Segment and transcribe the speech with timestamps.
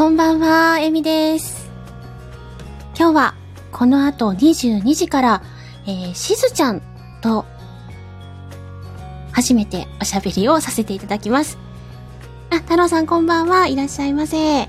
[0.00, 1.70] こんばんは、えみです。
[2.98, 3.34] 今日は、
[3.70, 5.42] この後22時から、
[5.86, 6.80] えー、しずちゃん
[7.20, 7.44] と、
[9.30, 11.58] 初めておしゃべりをさせていただきます。
[12.48, 14.38] あ、太郎さんこんばんは、いらっしゃいませ。
[14.38, 14.68] えっ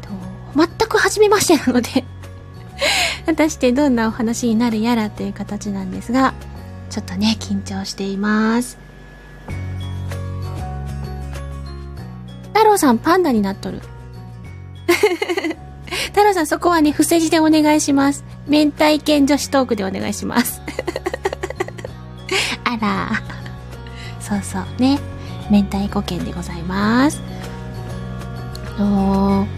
[0.00, 0.10] と、
[0.56, 2.04] 全く初めましてなので、
[3.26, 6.34] 果たしてどんなお話になるやらという形なんですが、
[6.88, 8.78] ちょっとね、緊張しています。
[12.72, 13.80] 郎さんパンダになっとる。
[16.06, 18.24] 太郎さんそこはね、伏せ字でお願いします。
[18.46, 20.60] 明太犬女子トークでお願いします。
[22.64, 23.22] あら。
[24.20, 24.98] そうそうね。
[25.50, 27.20] 明太子犬でございます。
[28.78, 29.48] あのー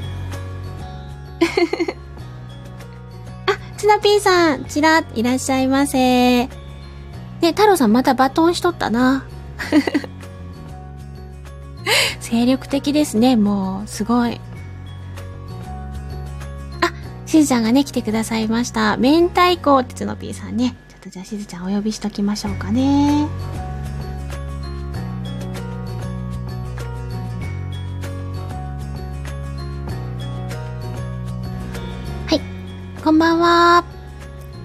[3.47, 5.99] あ、ツナピーさん、ちら、いらっしゃいませ。
[6.47, 6.49] ね、
[7.43, 9.25] 太郎さんまたバトンしとったな。
[12.35, 14.41] 精力的ですね、もう、すごい。
[16.81, 16.93] あ、
[17.27, 18.97] しずちゃんがね、来てくださいました。
[18.97, 20.75] 明太子ってつのぴーさんね。
[20.89, 23.29] ちょっとじゃあしずちゃんお呼びしときましょうかね。
[32.27, 32.41] はい。
[33.05, 33.85] こんばんは。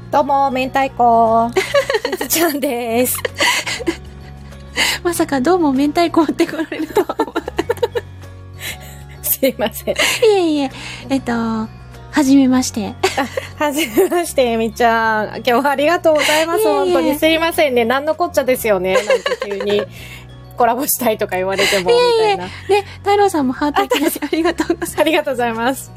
[0.10, 1.52] どうも、明太子。
[2.18, 3.16] しずちゃんです。
[5.06, 7.29] まさかどうも明太子って来られるとは
[9.40, 9.96] すいません。
[9.96, 10.72] いえいえ、
[11.10, 11.70] えっと、は
[12.24, 12.96] じめまして。
[13.58, 15.38] はじめまして、えみちゃん。
[15.38, 16.60] 今日はありがとうございます。
[16.60, 17.86] いえいえ本当にすいませんね。
[17.86, 18.96] なんのこっちゃですよね。
[18.96, 19.14] なんか
[19.46, 19.84] 急に
[20.58, 22.46] コラボしたいとか言われても、みたいな。
[22.46, 22.52] ね、
[23.00, 25.00] 太郎さんもハートいただきありがとうございます。
[25.00, 25.92] ありがとうございます。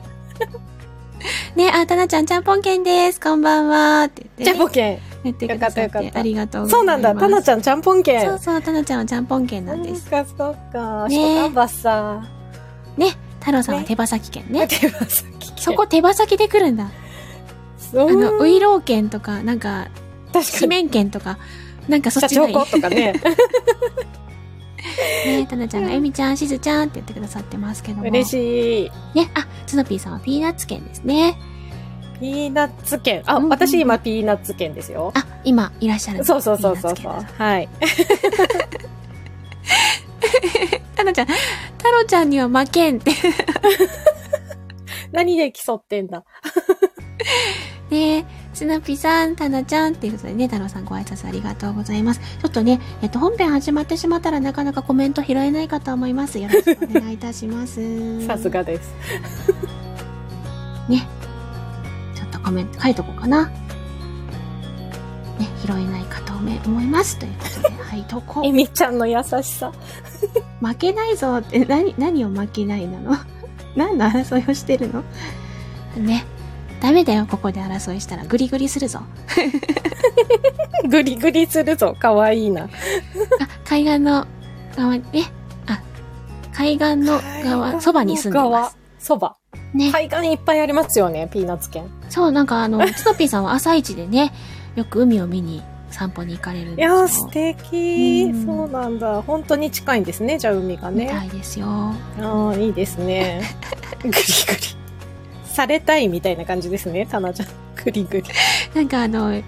[1.57, 3.21] ね、あ、たなちゃん、ちゃんぽんけんです。
[3.21, 4.05] こんばんは。
[4.05, 4.51] って言って、ね。
[4.51, 4.99] ちゃんぽんけん。
[5.25, 6.73] 言ってくださっよかったよかったてありがとうございます。
[6.73, 7.15] そうなんだ。
[7.15, 8.27] たなちゃん、ちゃんぽんけん。
[8.27, 10.03] そうそう、たなちゃんはちゃんぽんけんなんです。
[10.03, 11.09] そうか、そうか。
[11.09, 12.23] ねショタンバッサ
[12.97, 13.07] ね、
[13.43, 14.53] 太郎さんはね手羽先券ー。
[14.53, 14.69] ね。
[14.69, 16.91] 手羽先券 そこ、手羽先で来るんだ。
[17.79, 19.89] そうあの、ウイロー券とか、なんか。
[20.59, 21.37] 紙面券とか、
[21.89, 22.55] なんかそっ社ちがいい。
[22.55, 23.15] 長子とかね。
[25.27, 28.05] ね、たなちゃんが、えみちゃん、しずちゃんって言ってくださってますけども。
[28.05, 28.25] 嬉い。
[28.25, 29.19] しい。
[29.19, 31.37] ね、あ、つのぴーさんはピーナッツ券ですね。
[32.19, 33.23] ピーナッツ券。
[33.27, 35.13] あ、うんうん私今ピーナッツ券ですよ。
[35.15, 37.27] あ、今、いらっしゃるそうそうそうそうそう。
[37.39, 37.69] はい。
[40.97, 41.27] たなちゃん、
[41.93, 43.13] 太郎ちゃんには負けんって。
[45.13, 46.25] 何で競ってんだ？
[47.91, 52.21] ねスナピさん、タナちゃんっていうことでね、太郎さんご挨拶ありがとうございます。
[52.21, 56.39] ちょっとね、えっと、本編始まってしまったらなかなかコメント拾えないかと思います。
[56.39, 58.25] よろしくお願いいたします。
[58.27, 58.49] さす。
[58.49, 58.95] がです。
[60.89, 61.07] ね。
[62.15, 63.47] ちょっとコメント書いとこうかな。
[63.47, 63.53] ね、
[65.67, 67.19] 拾えないかと思います。
[67.19, 69.73] ということで、はい、とこえみちゃんの優しさ。
[70.63, 73.17] 負けないぞって、何、何を負けないなの？
[73.77, 75.03] 何の争いをしてるの？
[75.97, 76.25] ね。
[76.81, 78.25] ダメだよ、ここで争いしたら。
[78.25, 79.01] グリグリするぞ。
[80.89, 81.95] グリグリするぞ。
[81.99, 82.65] かわいいな。
[82.65, 82.69] あ、
[83.65, 84.27] 海岸の
[84.77, 85.23] 側に、え、
[85.67, 85.81] あ、
[86.53, 88.79] 海岸の側、そばに住んでます。。
[88.99, 89.37] そば。
[89.75, 89.91] ね。
[89.93, 91.85] 海岸いっぱいありますよね、ピーナッツ県。
[92.09, 94.33] そう、なんかあの、ツトピーさんは朝一でね、
[94.75, 95.63] よく海を見に
[95.93, 96.97] 散歩に行かれるんいですよ。
[96.99, 99.23] やー、素敵うんそうなんだ。
[99.23, 101.11] 本当に近いんですね、じゃあ海がね。
[101.27, 101.67] いですよ。
[101.69, 103.43] ああ、いいですね。
[104.03, 104.23] グリグリ。
[105.45, 107.49] されたいみたいな感じですね、タナちゃん。
[107.85, 108.25] グリグリ。
[108.75, 109.43] なんかあの、ね、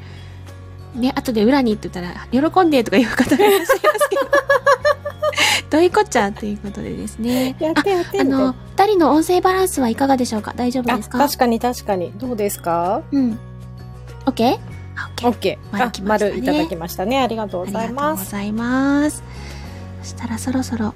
[1.15, 4.23] 後で裏にってたら、喜んでとかいう方がいらっしゃいますけど。
[5.71, 7.57] どういうこっちゃということでですね。
[7.59, 10.53] やってやってあの、二人の音声バランスはいかがでしょうか？
[10.55, 11.19] 大丈夫あ、ですか？
[11.19, 12.13] 確かに確かに。
[12.17, 13.03] どうですか？
[13.11, 13.39] うん。
[14.27, 14.59] OK?
[14.97, 15.29] あ、OK。
[15.29, 15.77] オッケー。
[15.77, 17.21] あ丸ね丸いただきましたね。
[17.21, 18.25] ありがとうございありがとうます。
[18.25, 19.23] ございます。
[20.03, 20.95] そしたらそろそろ、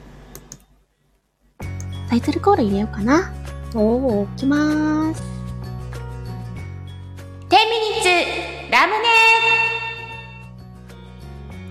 [2.08, 3.32] タイトルコール入れようかな。
[3.74, 3.80] お
[4.20, 4.24] お。
[4.24, 5.22] いきまーす。
[7.48, 8.08] 10ミニッツ
[8.70, 9.08] ラムネ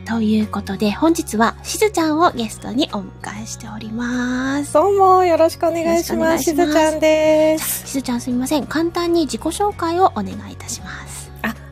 [0.06, 4.74] ということで、本日はしずちゃんをゲストにお迎えしております。
[4.74, 6.44] どうも、よろしくお願いします。
[6.46, 7.86] しずちゃんです。
[7.88, 8.66] しずちゃんすみません。
[8.66, 11.07] 簡単に自己紹介をお願いいたします。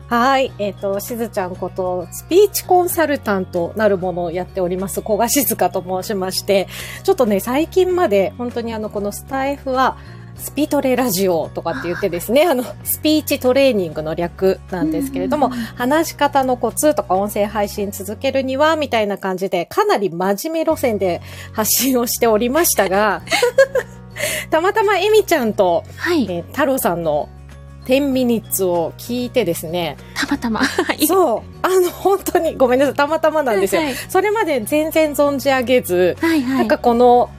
[0.08, 0.52] あ、はい。
[0.58, 6.68] えっ、と、しずちゃんこと、スピーチコンサルタントなるものをやっております、小賀静香と申しまして、
[7.02, 9.96] ちょっとね、最近まで、本当にあの、このスタイフは、
[10.38, 21.22] スピトレラジオとかって言ってですね、あの、スピーチトレーニングの略なんですけれども、話し方のコツとか音声配信続けるには、みたいな感じで、かなり真面目路線で
[21.52, 23.22] 発信をしておりましたが、
[24.50, 26.24] たまたまエミちゃんと、はい。
[26.24, 27.28] えー太郎さんの
[27.86, 30.60] 10ミニッツを聞いてですね、たまたま。
[30.60, 31.06] はい。
[31.06, 33.82] そう、あの、本当に、ごめんなさい、たまたまなんですよ。
[33.82, 36.58] はいそれまで全然存じ上げず、はいはい。
[36.58, 37.30] なんかこの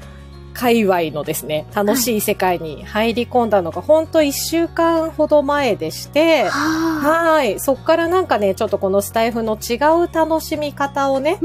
[0.54, 7.60] 界隈のですね、楽しい世界に入り込んだのが、ほんと1週間ほど前でして、はい。
[7.60, 11.40] そっからなんかね、ちょっとこのスタイフの違う楽しみ方をね、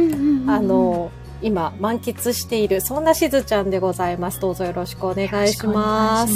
[0.47, 1.11] あ、の、
[1.43, 4.41] 今満喫している、そんなしずちゃんでございます。
[4.41, 6.35] どうぞよろしくお願いします。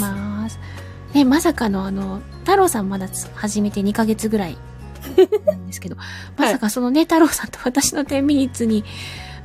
[1.13, 4.57] ね、まさかのあの、太郎さんまだつ始めて2ヶ月ぐらい
[5.45, 5.95] なんですけど、
[6.37, 8.83] まさかそのね、太郎さんと私の10ミニッツに、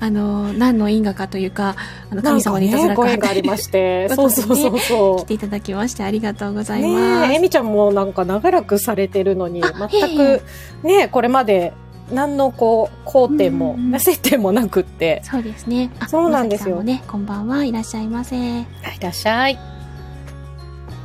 [0.00, 1.76] あの、何の因果かというか、
[2.10, 6.78] あの、神様にいたずね、らかご縁がありまして、と そいうそうそうそ来ていただきましてありがとうござう。
[6.78, 7.28] います。
[7.28, 10.42] ねえ、えみちゃんもなんか長らくされてるのに、あ全く、
[10.82, 11.72] ねこれまで、
[12.12, 15.22] 何のこう、交点もうんうん、接点もなくって。
[15.24, 15.90] そうですね。
[16.00, 18.36] あそうなんですよね、こんばんはいらっしゃいませ。
[18.36, 18.66] い
[19.00, 19.71] らっしゃい。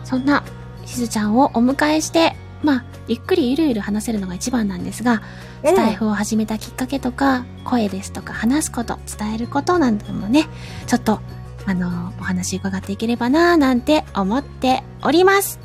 [0.08, 0.44] そんな、
[0.86, 2.34] しずちゃんをお迎えして、
[2.64, 5.22] まあ、ゆっくりゆるゆる話せるのが一番なんですが、
[5.66, 10.48] スタイフを始めたきっかけとか、声ですとか話すこと、伝えることなんてもね、
[10.88, 11.20] ちょっと、
[11.66, 15.60] あの、お話伺っていければなぁなんて思っております。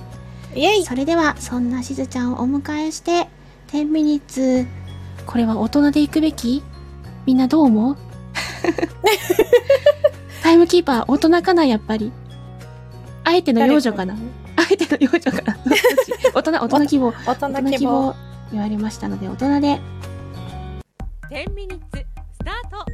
[0.56, 0.85] イェイ。
[0.85, 3.29] それでは、そんなしずちゃんをお迎えして、
[3.69, 4.67] 10ミニッツ、
[5.25, 6.62] これは大人で行くべき？
[7.27, 7.97] みんなどう思う？
[10.43, 12.12] タイムキーパー大人かな、やっぱり？
[13.25, 14.15] あえての幼女かな？
[14.15, 14.17] あ
[14.72, 17.12] えての幼女かなどっち大人、大人希望。
[17.26, 18.14] 大人大人希望。
[18.52, 19.80] 言われましたので、大人で。
[21.30, 22.84] 10ミニッツスタート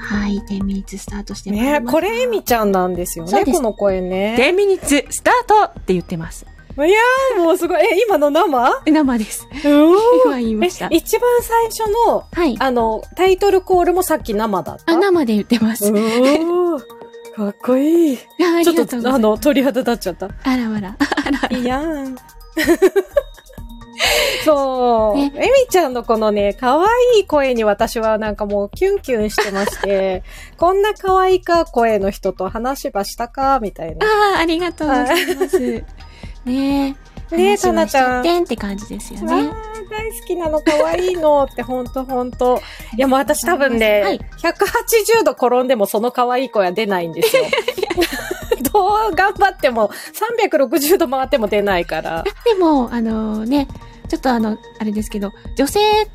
[0.00, 4.36] はい、10ミニッツスタートしてまいりまねしたこれえみちゃんなんですよね、すこの声ね。
[4.38, 6.46] 10ミニッツスタートって言ってます。
[6.76, 7.80] いやーもうすごい。
[7.82, 9.48] え、今の生生です。
[9.64, 10.88] 今言いました、。
[10.90, 12.56] 一番最初の、はい。
[12.60, 15.92] あの、タイトルコールもさっき生だったあ、生で言ってます。
[17.38, 18.16] かっこいい。
[18.16, 18.82] ちょ。
[18.82, 20.26] っと、あの、鳥肌立っちゃった。
[20.26, 20.96] あらあら。
[20.98, 21.56] あら。
[21.56, 22.16] いやん。
[24.44, 25.18] そう。
[25.18, 30.24] ねえみちゃんのこのね、可愛い声に私はなんかもうキュンキュンしてまして、
[30.58, 34.04] こんな可愛いか声の人と話ばしたかみたいな。
[34.04, 35.58] ああ、ありがとうございます。
[35.60, 35.84] ね
[36.44, 37.36] え。
[37.36, 38.26] ねえ、話はしちたなちゃん。
[38.26, 39.52] ゃって感じですよね。
[39.90, 42.60] 大好きなの、可愛いのって、ほんとほんと。
[42.96, 47.44] いや、もう私多分ね、 はい180度転んでもその可愛い声は出ないんですよ。
[48.72, 49.90] どう頑張っても、
[50.48, 52.24] 360度回っても出ないから。
[52.44, 53.68] でも、あのね、
[54.08, 56.08] ちょっとあの、あれですけど、女性っ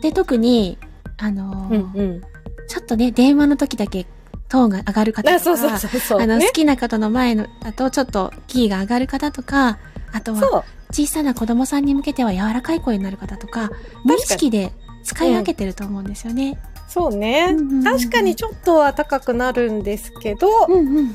[0.00, 0.78] て特に、
[1.18, 2.20] あの、うんうん。
[2.68, 4.06] ちょっとね、電話の時だけ
[4.48, 6.20] トーンが上がる方とか、あそうそうそうそう。
[6.20, 9.78] あの、ね好きな方の前の、だとちょっとキーが上がる方とか、
[10.12, 10.64] あとは。
[10.90, 13.70] 小さな子供さんに向けては柔らかい声になる方とか、
[14.04, 14.72] 無意識で
[15.02, 16.58] 使い分けてると思うんですよね。
[16.88, 17.84] そうねうんうんうんうん。
[17.84, 21.14] 確かにちょっとは高くなるんですけど、うんうん。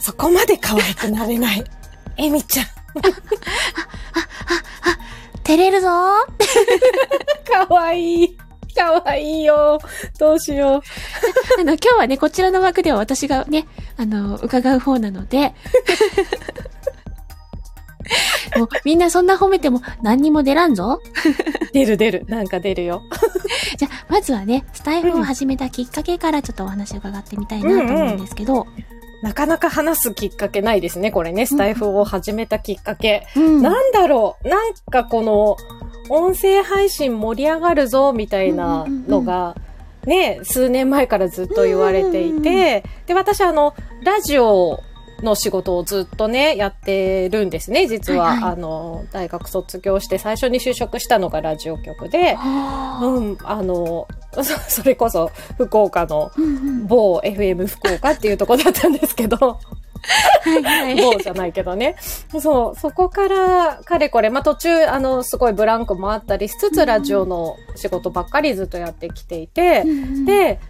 [0.00, 1.64] そこまで可愛くなれない。
[2.16, 2.66] えみちゃん。
[5.44, 5.90] 照れるぞー
[7.68, 8.38] 可愛い。
[8.74, 9.78] 可愛いよ。
[10.18, 10.82] どうしよ
[11.58, 15.54] あの、今日はね、こちらの枠では私がね、あの、伺う方なので、も
[18.64, 21.00] うみんなそんな褒めても何にも出らんぞ。
[21.02, 21.08] う。
[21.72, 22.24] 出る出る。
[22.28, 23.02] なんか出るよ。
[23.76, 28.66] じゃあ、まずはね、スタイフを始めたきっかけからちょっとお話を伺ってみたいなと思うんですけど、
[29.22, 31.46] なかなか話すきっかけないですね、これね。
[31.46, 33.26] スタイフを始めたきっかけ。
[33.36, 34.48] うんなんだろう。
[34.48, 35.56] なんかこの、
[36.08, 39.56] 音声配信盛り上がるぞ、みたいなのが、
[40.06, 44.80] ね、数年前からずっと言われていうんうんて、で、私あの、ラジオ
[45.22, 48.30] の仕事をずっとね、やってるんですね、実は。
[48.30, 48.52] はいはい。
[48.52, 56.30] あの、大学卒業して最初に就職したのがラジオ局で、はあうん、あの、そ それこそ福岡の
[56.86, 59.36] 某 FM 福岡っていうとこだったんですけど。
[60.96, 61.96] 某じゃないけどね。
[62.40, 69.84] そう、そこから、かれこれ、まあ、途中、あの、すごいブランクもあったりしつつ、ラジオの仕事ばっかりずっとやってきていて、
[70.24, 70.60] で、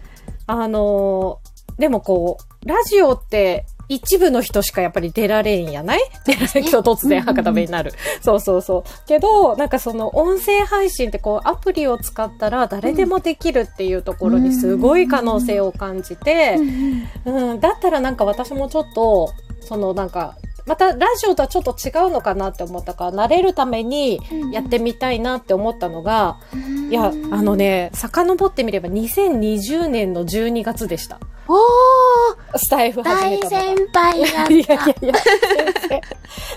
[0.47, 5.99] あのーでもこう、ラジオって、一部の人しかやっぱり出られんやない？
[6.25, 7.91] 出られん今日突然博多弁になる。
[8.21, 8.83] そうそうそう。
[9.07, 24.19] けど、なんかその音声配信ってこうアプリを使ったら誰でもできるっていうところにすごい可能性を感じてう、んうんうん、だったらなんか私もちょっと、そのなんか、またラジオとはちょっと違うのかなって思ったから、慣れるために
[24.51, 26.37] やってみたいなって思ったのが、
[26.91, 27.55] いや、あの。
[27.55, 31.19] ね、遡ってみれば2020年の12月でした。
[31.47, 31.57] おー
[32.55, 33.49] スタイフ始め大たのが。
[33.49, 34.53] 先輩だった。
[34.53, 35.33] いやいやいや、先
[35.89, 36.01] 生。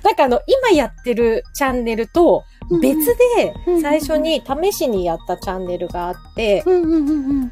[0.03, 2.45] なんかあの、今やってるチャンネルと
[2.81, 7.51] 別でうん最初に試しにやったチャンネルがあって、うん。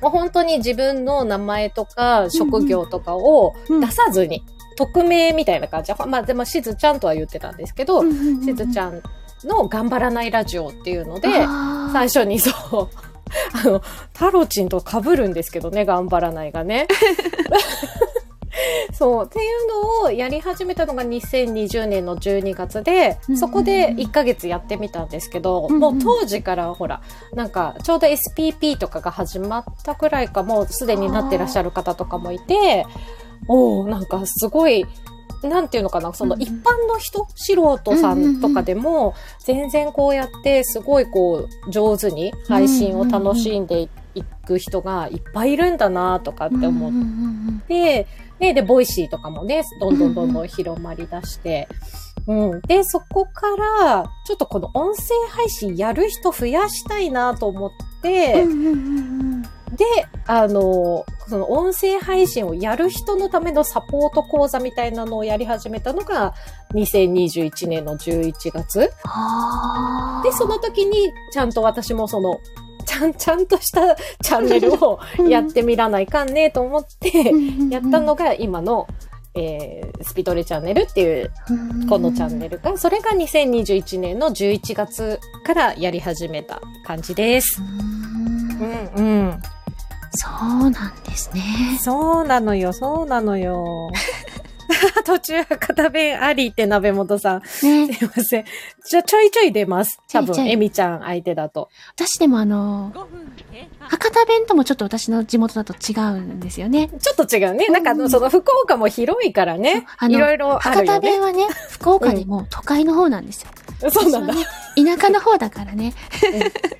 [0.00, 4.44] もう本当に自分の名前とか職業とかをうん出さずに、
[4.76, 5.92] 匿名みたいな感じ。
[5.92, 9.02] で、まあでもしずちゃんとは言ってたんですけど、ししずちゃん
[9.44, 11.28] の頑張らないラジオっていうので、
[11.92, 13.11] 最初にそう、
[13.64, 16.86] あの、タロチンと被るんですけどね、頑張らないがね。
[18.92, 19.24] そう。
[19.26, 27.02] っていうのをやり始めたのが2020年の12月でうん、そこで1ヶ月やってみたんですけど、もう当時からほら、
[27.34, 32.86] なんかちょうど SPP とかが始まったくらいかもうすでになってらっしゃる方とかもいて、
[33.48, 34.86] おおなんかすごい、
[35.48, 47.62] なんていうのかな、その一般の人、素人さんとかでも、全然こうやってすごいこう上手に配信を楽しんでいく人がいっぱいいるんだなとかって思っうんうんうん
[48.52, 51.68] で、 Voicy とかもね、どんどんどんどん広まり出して、
[52.26, 52.60] うん。
[52.62, 57.70] で、そこから、ちょっとこの音声配信やる人増やしたいなと思っ
[58.02, 58.44] て、
[59.72, 59.84] で、
[60.26, 66.34] あの、その音声配信をやる人のためのサポート講座みたいなのをやり始めたのが、
[66.74, 68.78] 2021年の11月。
[68.80, 72.38] で、その時に、ちゃんと私もその、
[72.84, 74.98] ちゃん、ちゃんとしたチャンネルを
[75.28, 77.32] やってみらないかんねと思って、
[77.70, 78.86] やったのが今の、
[79.34, 81.32] えー、スピトレチャンネルっていう
[81.88, 87.62] このチャンネルが、それが2021年の11月からやり始めた感じです。
[87.62, 88.12] うん
[88.62, 89.42] うんうん。
[90.14, 90.28] そ
[90.66, 91.42] うなんですね。
[91.80, 93.90] そうなのよ、そうなのよ。
[95.04, 97.40] 途中片弁ありって鍋本さん。
[97.40, 98.44] ね、すいません。
[98.88, 100.00] じゃあちょいちょい出ます。
[100.10, 101.68] 多分、ちょいちょいエミちゃん相手だと。
[101.94, 106.88] 私でもあの、5分経過博多弁ともちょっと私の地元だと違うんですよね。
[107.00, 107.68] ちょっと違うね。
[107.68, 109.86] なんかその福岡も広いからね。
[109.98, 110.98] あのいろいろあ博るよね。
[110.98, 113.50] 多弁はね、福岡でも都会の方なんですよ。
[113.90, 114.34] そうなんだ。
[114.76, 115.94] 田舎の方だからね。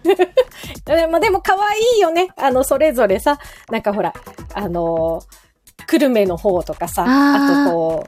[0.84, 2.28] でも、でも可愛いよね。
[2.36, 3.38] あの、それぞれさ、
[3.70, 4.14] なんかほら、
[4.54, 5.52] あのー
[5.86, 8.06] 久留米の方とかさ、あとこ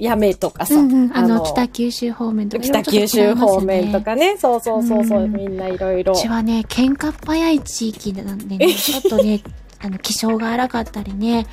[0.00, 1.16] う、八女とかさ、うんうん。
[1.16, 2.62] あの、北九州方面とか。
[2.62, 4.36] 北九州方面とかね。
[4.38, 6.16] そうそうそうそう、うんみんないろいろう。
[6.16, 9.42] ちはね、喧嘩っ早い地域なんでね、 ちょっとね、
[9.80, 11.46] あの、気性が荒かったりね、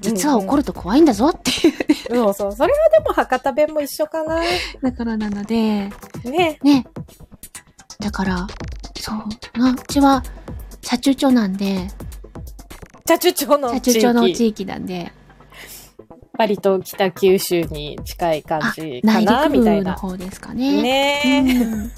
[0.00, 0.62] 実は怒る。
[0.62, 1.74] ると怖いんだぞっていう。
[2.16, 2.52] そうそう。
[2.52, 4.40] それはでも博多弁も一緒かな。
[4.82, 5.90] だからなので、
[6.24, 6.58] ね。
[6.62, 6.86] ね。
[8.00, 8.46] だから、
[8.98, 9.58] そう。
[9.58, 10.22] な、うちは、
[10.82, 11.88] 社中町なんで、
[13.04, 14.00] 茶中町の社地域。
[14.00, 15.12] 中町の地域なんで、
[16.38, 19.94] 割と北九州に近い感あじ、か内な、みたいな。
[19.94, 20.80] 方ですかね。
[20.80, 21.40] ねえ。
[21.64, 21.92] うん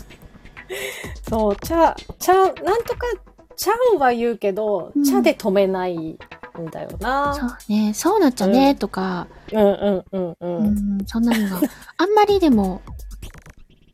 [1.28, 3.06] そう、茶、茶、なんとか、
[3.60, 6.16] 茶は言うけど、うん茶で止めないん
[6.72, 7.34] だよな。
[7.34, 10.36] そうね、そうなっちゃね、とか、うんうんうんう。
[10.40, 11.60] うんん、そんなのが、
[11.98, 12.80] あんまりでも、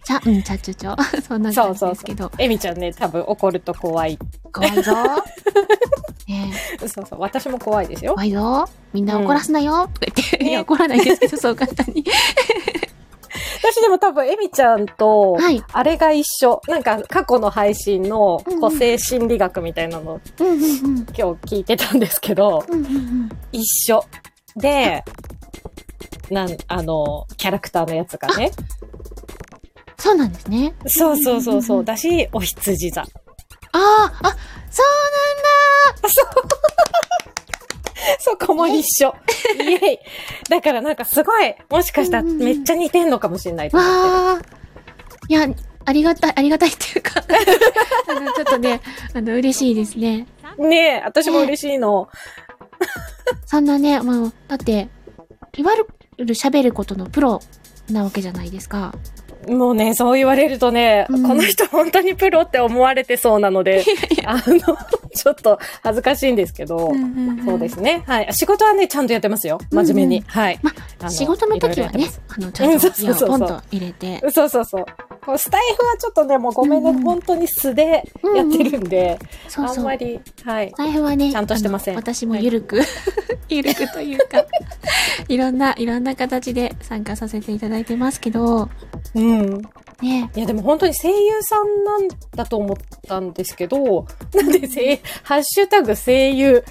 [0.05, 0.95] ちゃ、うん、ちゃちゅちょ。
[1.27, 2.31] そんな感じですけど。
[2.39, 4.17] エミちゃんね、多分怒ると怖い。
[4.53, 4.93] 怖いぞ。
[6.29, 8.13] ねそうそう、私も怖いですよ。
[8.13, 8.69] 怖いぞ。
[8.93, 9.89] みんな怒らすなよ。
[9.93, 12.05] とか言って、ねいや、 怒らないですけど、そう簡単に。
[13.73, 15.63] 私でも多分エミちゃんと、はい。
[15.73, 16.61] あれが一緒。
[16.69, 20.61] なんか過去の配信の個性心理学みたいなのうんうんうん。
[20.61, 21.23] 今日
[21.57, 23.29] 聞いてたんですけど、うんうんうん。
[23.51, 24.05] 一緒。
[24.55, 25.03] で、
[26.31, 28.53] なん、あの、キャラクターのやつがね。
[29.99, 30.75] そうなんですね。
[30.87, 31.79] そうそうそうそう。
[31.79, 33.03] うんうんうんだし、お羊座。
[33.03, 33.07] あ
[33.73, 34.37] あ、あ、
[34.71, 34.87] そう
[36.09, 36.23] そ
[38.47, 39.15] こも一緒。
[39.59, 39.99] イエイ。
[40.49, 44.15] だからなんかすごい、もしかしたらうんうんうんめっちゃ似てんのかもしれないと思ってる。
[44.15, 44.41] わあ。
[45.29, 45.47] いや、
[45.85, 47.25] ありがたい、ありがたいっていうか、
[48.09, 48.81] あの、ちょっとね、
[49.15, 50.27] あの、嬉しいですね。
[50.59, 52.09] ねえ、私も嬉しいの。
[53.47, 54.89] そんなね、もう、だって、
[55.57, 55.73] いわ
[56.19, 57.41] ゆる喋ることのプロ
[57.91, 58.93] なわけじゃないですか。
[59.49, 63.85] もうね、そう言われるとね、うんこの人本当にプロって思われてそうなので、
[64.25, 64.77] あの、
[65.15, 66.93] ちょっと恥ずかしいんですけど、
[67.45, 68.03] そうですね。
[68.07, 68.29] はい。
[68.33, 69.59] 仕事はね、ちゃんとやってますよ。
[69.71, 70.19] 真面目に。
[70.19, 70.59] うんはい。
[70.63, 74.31] まあの仕事の時はいねあの、ちゃんとうんそうそうそうイヤをポンと入れて。
[74.31, 74.85] そうそうそう。
[75.25, 77.85] こうスタイフはちょっとね、もうごめんね、うんうん本当に素で
[78.35, 79.77] やってるんで、そうそう。
[79.79, 80.73] あんまり、はい。
[80.77, 82.81] 財布はね、ちゃんとしてません私もゆるく、
[83.49, 84.45] ゆるくというか、
[85.29, 88.69] いろんな、いろんな形で参加させていただいてますけど、
[89.15, 89.63] うん。
[90.03, 92.77] ね、いや、でも本当に声優さんなんだと思っ
[93.09, 96.63] たんですけど、なんで声、ハッシュタグ声優、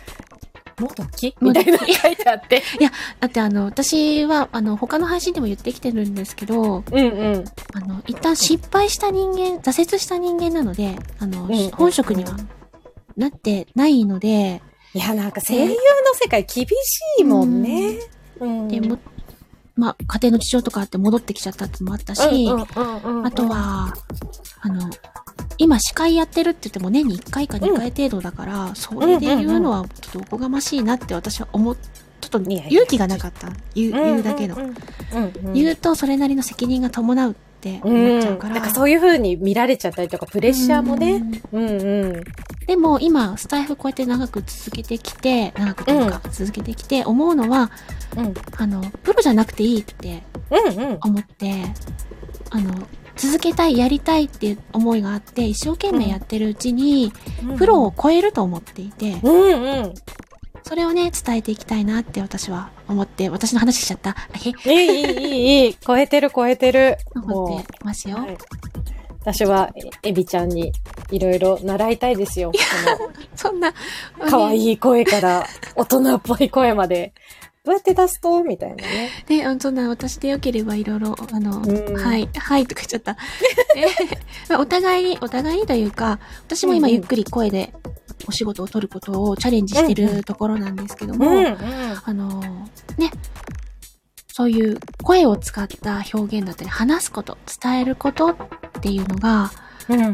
[0.79, 2.61] もどきみたいなの書いてあって。
[3.19, 7.01] だってあの、私は、あの、他の配信でも言ってきてるんですけど、うんう
[7.37, 7.45] ん。
[7.73, 12.35] あの、一旦失敗した人間、挫折した人間なので、あの、うん本職には
[13.17, 14.61] なってないので、
[14.93, 15.75] いや、なんか声優の
[16.13, 16.75] 世界厳し
[17.19, 17.87] いもんね。
[17.87, 17.99] うん。
[18.39, 18.97] でも、
[19.75, 23.93] まあ、家庭の事情とかあって戻ってきちゃったってのもあったし、うんうんうんうんあと、は、
[24.61, 24.89] あの、
[25.57, 31.77] 今司会やってるって言っても年に1回か2回程度だから、それで言うのはちょっとおこがましいなって私は思っ、
[32.21, 33.49] ちょっと勇気がなかった。
[33.73, 34.55] 言うだけの。
[34.55, 34.73] うんうん
[35.47, 35.53] うん。
[35.53, 37.35] 言うとそれなりの責任が伴うっ
[37.65, 38.55] てうん、思っちゃうから。
[38.55, 41.23] なんかそういう風に見られちゃったりとか、プレッシャーもね。
[41.51, 42.23] うんうんうん。
[42.67, 47.71] でも今、スタイフこうやって長く続けてきて、長くというか、続けてきて思うのは、
[48.15, 48.33] うん。
[48.57, 50.97] あの、プロじゃなくていいってうんうん。
[51.01, 51.63] 思って、
[52.51, 57.11] あの、続けたい、やりたいっていう思いがあって、一生懸命やってるうちに、
[57.57, 59.93] プロを超えると思っていて、うんうん。
[60.63, 64.11] それをね、伝えていきたいなって私は思って、私の話しちゃった。
[64.11, 65.77] あへ、いい、いい、いい。
[65.85, 66.97] 超えてる、超えてる。
[67.15, 68.17] 思ってますよ。
[68.17, 68.37] はい
[69.25, 69.71] 私は、
[70.03, 70.71] えエビちゃんに
[71.09, 72.51] いろいろ習いたいですよ。
[73.35, 73.73] そんな、
[74.29, 74.71] 可愛い。
[74.73, 77.11] い声から大人っぽい声まで。
[77.63, 78.43] どうやって出すと？
[78.43, 79.09] みたいなね。
[79.27, 83.17] ね、そんな私でよければいろいろ、あの、うんはい、はいとか言っちゃった。
[83.75, 83.85] え
[84.47, 87.73] まあお互いに、お互いにというか、私も今ゆっくり声で
[88.27, 91.57] お仕事を取ることをチャレンジしてるところなんですけども、うん。
[92.03, 92.41] あの、
[92.97, 93.11] ね、
[94.27, 98.35] そういう声を使った表現だったり、話すこと、伝えることっ
[98.81, 99.51] ていうのが、
[99.87, 100.01] うん。
[100.01, 100.13] あの、や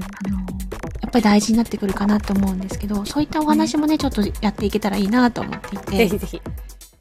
[1.08, 5.98] っぱり大事になってくるかなと思うんですけど、そういったお話もね、ちょっとやっていけたらいいなと思っていて。
[5.98, 6.42] ぜひぜひ。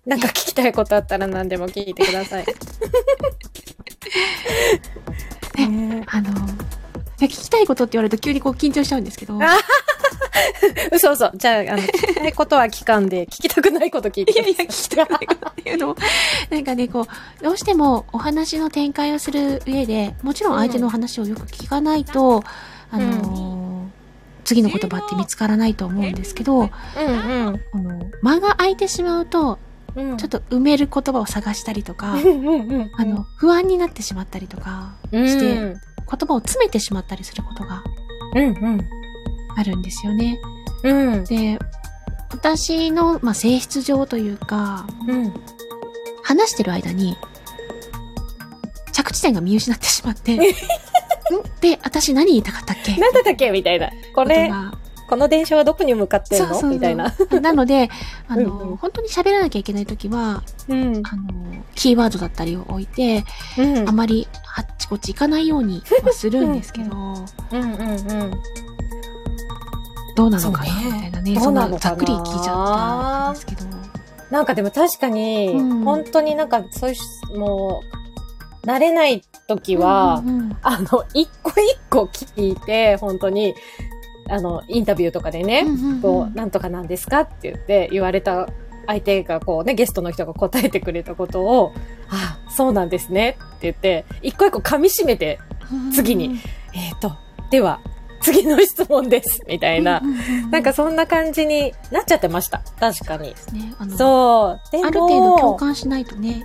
[0.06, 2.46] なんか聞きたいことあったら何でも聞いてください。
[5.68, 6.30] ねあの、
[7.20, 9.38] いや聞きたいことって言われると急にこう緊張しちゃうんですけど。
[9.42, 9.58] あ
[10.92, 11.30] 嘘嘘。
[11.34, 15.96] じゃあ、あの、聞きたいことは聞かんで、聞きたくないこと聞いていやいや、聞きたくないことっていうのも、
[16.50, 17.02] なんかね、こ
[17.40, 22.42] う、どうしてもお話の展開をする上で、もちろん相手のお話をよく聞かないと、
[22.90, 23.70] あのー
[24.42, 27.60] 次の言葉って見つからないと思うんですけど、うんうん。
[27.72, 29.58] あの、間が空いてしまうと、
[29.94, 32.90] うんちょっと埋める言葉を探したりとか、うんうんうん。
[32.96, 35.76] あの、不安になってしまったりとかうん、して、
[36.10, 37.82] 言葉を詰めてしまったりすることが
[38.34, 38.88] うんうん。
[39.56, 40.40] あるんですよね。
[40.84, 41.24] うん。
[41.24, 41.58] で、
[42.30, 45.32] 私の、まあ、性質上というか、うん。
[46.22, 47.16] 話してる間に、
[48.92, 50.40] 着地点が見失ってしまって、 ん？
[51.60, 52.96] で、私何言いたかったっけ？
[52.96, 53.50] なんだったっけ？
[53.50, 53.90] みたいな。
[54.14, 54.50] これ
[55.10, 56.62] この電車はどこに向かってんの？
[56.62, 57.12] みたいな。
[57.42, 57.90] なので、
[58.28, 61.02] あの、うんうん本当に喋らなきゃいけないときは、うん。
[61.04, 61.24] あの、
[61.74, 63.24] キーワードだったりを置いて、
[63.58, 67.92] うんあまりあっちこっち行かないようにはするんですけど、うんうんう
[68.24, 68.30] ん。
[70.14, 71.34] どうなのかな、みたいなね。
[71.34, 73.64] どそうんなざっくり聞いちゃったんですけど。
[74.30, 76.94] なんかでも確かに、うん本当になんかそうい
[77.34, 77.82] う、も
[78.62, 83.54] う、慣れない時は、うんうんあの、一個一個聞いて、本当に、
[84.30, 88.48] あの、インタビューとかでね、うんうんうんこう、なんとかなんですかって言って言われた
[88.86, 91.74] 相手がこうね、ゲストの人が答えてくれたことを、
[92.08, 95.38] あ、そうなんですねって言って、一個一個噛み締めて、
[95.92, 96.40] 次に
[96.74, 97.12] えっ、と、
[97.50, 97.80] では、
[98.20, 100.02] 次の質問です、みたいな。
[100.50, 102.62] なんかそんな感じになっちゃってました。
[102.78, 103.28] 確かに。
[103.28, 103.34] ね、
[103.96, 104.70] そう。
[104.70, 106.44] でもある程度共感しないとね。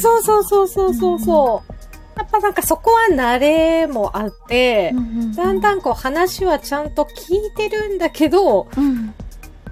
[0.00, 1.72] そうそうそうそうそうそう。
[2.16, 4.92] やっぱなんかそこは慣れもあって、
[5.36, 9.14] だんだん、んこう話はちゃんと聞いてるんだけど、うん。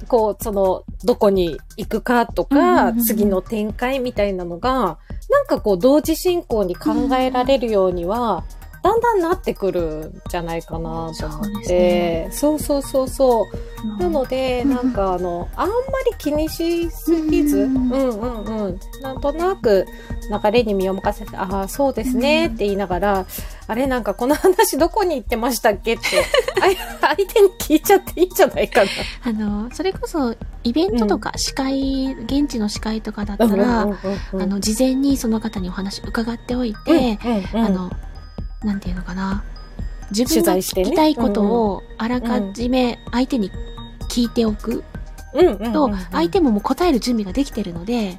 [0.06, 3.04] こう、その、どこに行くかとうんうんか、うんうん。
[3.04, 4.98] 次の展開みたいなのが、
[5.30, 8.44] なんかこう、同時進行に考えられるようには、
[8.84, 12.26] だんだんなってくるんじゃないかなと思って。
[12.26, 12.28] ね。
[12.30, 13.98] そうそうそうそう。
[13.98, 14.70] なので、うん。
[14.74, 15.74] なんかあの、あんま
[16.10, 18.80] り気にしすぎず、ううんんうんうん。
[19.00, 19.86] なんとなく
[20.44, 23.26] 流れに身を任せて、ああ、そうですねって言いながら、
[23.66, 25.94] あれなんかこの話どこに行ってましたっけ？
[25.94, 26.04] って、
[27.00, 28.90] あ相手に聞いちゃっていいんじゃないかな。
[29.24, 33.98] あの、それこそ、イベントとか、司会、現地の司会とかだったら、うんうん
[34.34, 37.66] うんあの、事前にその方にお話伺っておいて、うんうん。
[37.66, 37.90] あの、
[38.64, 39.44] なんていうのかな。
[40.10, 43.50] 自分取が聞きたいことをあらかじめ相手に
[44.08, 44.84] 聞いておく。
[45.72, 48.18] と、相手ももう答える準備ができてるので、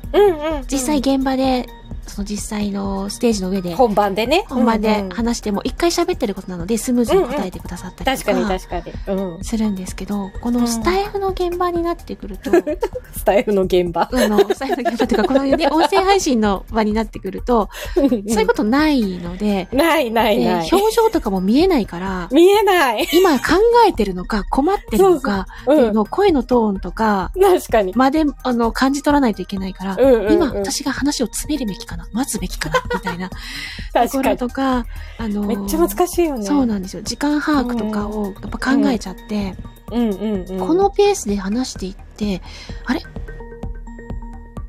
[0.70, 1.66] 実際現場で、
[2.08, 4.46] その実際のステージの上で、本番でね。
[4.48, 9.18] 本番で話しても、一回喋ってることなので、スムーズに答えてくださったりと確かにか、確かに。
[9.18, 9.44] うん。
[9.44, 12.52] するんですけど、このスタイフの現場になってくると、
[13.18, 14.10] スタイフの現場。
[14.12, 20.70] あの、スタイフの現場というか、このね、音声配信の場になってくると、そういうことないので、ないないでない。
[20.72, 23.08] 表情とかも見えないから、見えない。
[23.14, 23.56] 今考
[23.88, 27.94] えてるのか、困ってるのか、のを声のトーンとか、確かに。
[27.96, 29.98] まで、あの、感じ取らないといけないから、
[30.32, 33.30] 今、私が話を詰めるべきかな待つべきかなみたいな
[33.94, 34.36] ところ。
[34.36, 34.86] とか、
[35.18, 36.46] あのーめっちゃ難しいよね。
[36.46, 37.02] そうなんですよ。
[37.04, 39.56] 時間把握とかをやっぱ考えちゃって、
[39.92, 40.68] うんうんうん。
[40.68, 42.42] このペースで話していって、
[42.86, 43.02] あれ？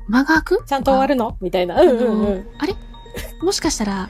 [0.07, 0.63] 間が空く？
[0.65, 1.37] ちゃんと終わるの？
[1.41, 1.81] みたいな。
[1.81, 2.47] うんうんうん。
[2.57, 2.75] あれ？
[3.41, 4.07] もしかしたら、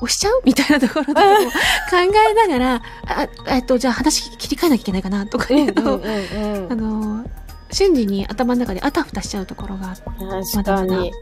[0.00, 0.42] 押しちゃう？
[0.44, 1.52] みたいなところとかも考
[2.30, 6.00] えながら、あ、えっと、じゃあ話切り替えなきゃいけないかなとかいうのを、
[6.70, 7.24] あの、
[7.72, 9.96] 瞬時に頭の中であたふたしちゃうところがあ
[10.54, 11.12] 確かに。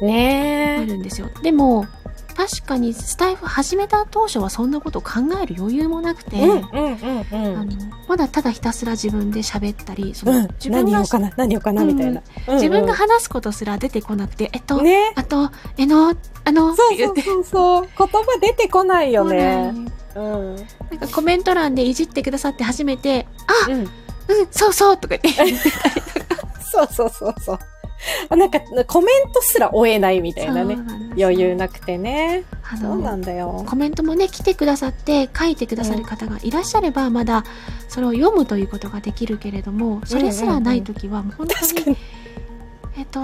[0.00, 0.86] ねえ。
[0.86, 1.28] るんですよ。
[1.42, 1.86] でも、
[2.34, 5.10] 確かにスタイフ始めた当初はそんなこと考
[5.42, 6.36] える余裕もなくて、
[8.08, 12.22] まだただひたすら自分で喋ったり、そうんの自分が何をかな何をかなみたいな。
[12.48, 15.12] 自分がうん話すことすら出てこなくて、えっと、うんね。
[15.14, 16.96] あと、えの、あの、そう。
[16.98, 17.88] そうそうそう。
[17.96, 19.72] 言葉出てこないよね。
[20.14, 20.56] うん。
[20.56, 20.66] なん
[20.98, 23.26] かコメント欄でいじってくださって初めて、
[23.66, 23.80] あ、うん。
[23.80, 23.88] うん、
[24.50, 25.54] そうそうとか言って。
[26.64, 27.58] そうそうそうそう。
[28.28, 30.76] あ なんか、コメントすら追えないみたいなね。
[30.76, 30.82] な
[31.16, 32.44] 余裕なくてね。
[32.62, 33.64] あそうなの、んだよ。
[33.68, 37.44] コメントもね、来てくださって、書いてくださる方がいらっしゃれば、まだ、
[37.88, 41.96] それを読むということができるけれども、それすらないときは、もう本当に。
[42.96, 43.20] えっと、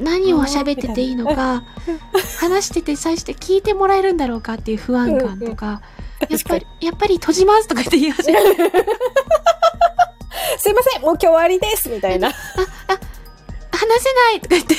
[0.00, 1.64] 何を喋ってていいのか、
[2.40, 5.82] 話してて最初で聞いてもらえるんだろうかっていう不安感とか、
[6.28, 8.56] やっぱり、やっぱり閉じますとか言って言い始めて、
[10.58, 12.32] すいません、もう今日終わりですみたいな。
[13.76, 14.74] 話せないとか言って、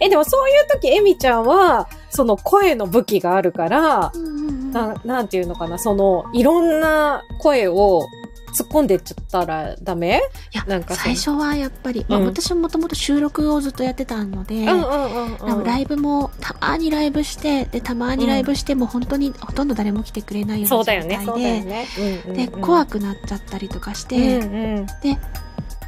[0.00, 4.72] え、でもそういう時、エミちゃんは、その声の武器があるから、うんうんうん。
[4.72, 8.06] ななんていうのかな、その、いろんな声を
[8.54, 10.22] 突っ込んでっちゃったらダメ？
[10.52, 12.26] いやなんか最初はやっぱり、まあうん。
[12.26, 21.86] 私ももともと収録をずっとやってたので、うんうんうんあのライブもたまにライブして、で、たまにライブしても本当にほとんど誰も来てくれないような状態で、そうだよね、そうだよね。
[21.98, 22.60] うんうんで、うん。
[22.60, 24.86] 怖くなっちゃったりとかして、うんうん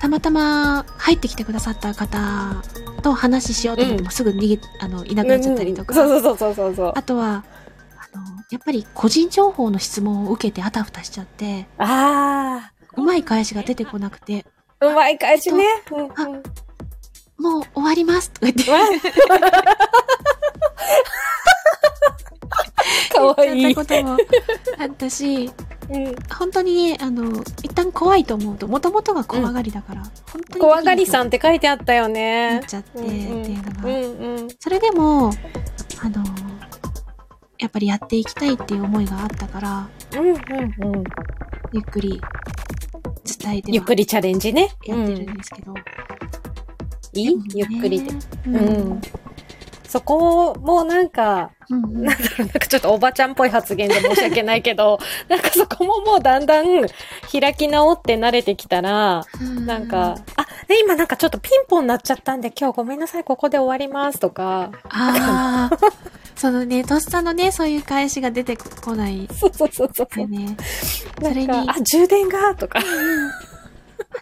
[0.07, 2.63] たまたま入ってきてくださった方
[3.03, 6.93] と話ししようと思ってもすぐ逃げ、あの、いなくなっちゃったりとか、そうそうそうそうそう。
[6.95, 7.45] あとは、
[8.15, 14.47] あの、やっぱり個人情報の質問を受けてあたふたしちゃって、あうまい返しが出てこなくて、
[14.79, 15.65] あ、うまい返しね。
[17.39, 18.79] もう終わりますとか言って、わ
[23.17, 24.17] かわいい言っちゃったことも
[24.79, 25.51] あったし、
[25.91, 30.03] うん本当にね、あの、一旦怖いと思うと、もともとが怖がりだから、
[30.33, 30.61] 本当に。
[30.61, 32.63] 怖がりさんんって書いてあったよなっね。
[32.67, 34.49] ちゃって、うんうんっていうのが、うんうん。
[34.59, 35.31] それでも、
[36.03, 36.25] あの、
[37.59, 40.35] やっぱりやっていきたいっていう思いがあったから、うんうんう
[40.99, 41.05] ん。
[41.73, 42.21] ゆっくり
[43.41, 44.71] 伝えてはゆっくりチャレンジね。
[44.87, 45.75] やってるうんんですけど。
[47.13, 47.39] いい？
[47.55, 48.13] ゆっくりで。。
[48.13, 48.17] う。
[48.47, 48.57] うん
[48.95, 49.01] ん。
[49.89, 52.05] そこもなんか、うんうん。
[52.05, 56.67] なんだろう、なんかちょっとおばちゃんっぽい発言で申し訳ないけど、 なんかそこももうだんだん
[57.33, 59.25] 開き直って慣れてきたら、
[59.65, 65.77] なんか、あ、ね、今なんかちょっとピンポンなっちゃったんで今日ごめんなさい、ここで終わりますとか、ああ、
[66.37, 69.29] そのね、とっさのね、そういう返しが出てこない。
[69.33, 70.09] そうそうそうそう。
[70.17, 70.57] でね。
[71.23, 71.47] それに。
[71.49, 72.81] か、あ、充電がとか。